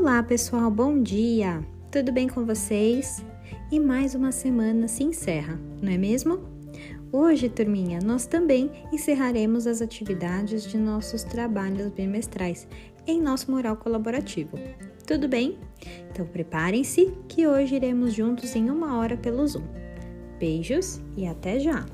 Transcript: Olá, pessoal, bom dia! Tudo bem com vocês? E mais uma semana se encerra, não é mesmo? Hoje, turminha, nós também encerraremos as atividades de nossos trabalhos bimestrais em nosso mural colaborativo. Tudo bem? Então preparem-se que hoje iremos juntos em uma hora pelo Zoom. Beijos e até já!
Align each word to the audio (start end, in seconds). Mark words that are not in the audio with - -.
Olá, 0.00 0.22
pessoal, 0.22 0.70
bom 0.70 1.02
dia! 1.02 1.60
Tudo 1.90 2.12
bem 2.12 2.28
com 2.28 2.46
vocês? 2.46 3.20
E 3.68 3.80
mais 3.80 4.14
uma 4.14 4.30
semana 4.30 4.86
se 4.86 5.02
encerra, 5.02 5.58
não 5.82 5.90
é 5.90 5.98
mesmo? 5.98 6.38
Hoje, 7.10 7.48
turminha, 7.48 7.98
nós 8.00 8.24
também 8.24 8.70
encerraremos 8.92 9.66
as 9.66 9.82
atividades 9.82 10.62
de 10.62 10.78
nossos 10.78 11.24
trabalhos 11.24 11.90
bimestrais 11.90 12.68
em 13.08 13.20
nosso 13.20 13.50
mural 13.50 13.76
colaborativo. 13.76 14.56
Tudo 15.04 15.26
bem? 15.26 15.58
Então 16.12 16.24
preparem-se 16.24 17.12
que 17.26 17.48
hoje 17.48 17.74
iremos 17.74 18.14
juntos 18.14 18.54
em 18.54 18.70
uma 18.70 18.98
hora 18.98 19.16
pelo 19.16 19.44
Zoom. 19.44 19.66
Beijos 20.38 21.00
e 21.16 21.26
até 21.26 21.58
já! 21.58 21.84